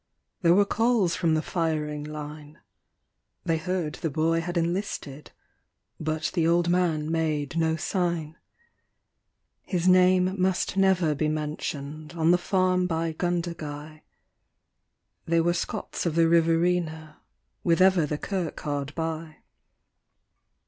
There 0.41 0.55
were 0.55 0.65
calls 0.65 1.15
from 1.15 1.35
the 1.35 1.43
firing 1.43 2.03
line; 2.03 2.57
They 3.45 3.57
heard 3.59 3.93
the 3.93 4.09
boy 4.09 4.41
had 4.41 4.57
enlisted, 4.57 5.29
but 5.99 6.31
the 6.33 6.47
old 6.47 6.69
man 6.69 7.11
made 7.11 7.55
no 7.55 7.75
sign. 7.75 8.35
His 9.61 9.87
name 9.87 10.41
must 10.41 10.75
never 10.75 11.13
be 11.13 11.27
mentioned 11.27 12.13
on 12.13 12.31
the 12.31 12.39
farm 12.39 12.87
by 12.87 13.13
Gundagai 13.13 14.01
They 15.27 15.39
were 15.39 15.53
Scots 15.53 16.07
of 16.07 16.15
the 16.15 16.27
Riverina 16.27 17.21
with 17.63 17.79
ever 17.79 18.07
the 18.07 18.17
kirk 18.17 18.59
hard 18.61 18.95
by. 18.95 19.35